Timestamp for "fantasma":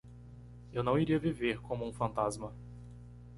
1.93-2.51